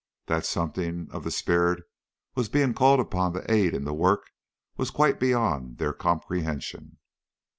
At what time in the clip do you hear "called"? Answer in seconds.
2.73-2.99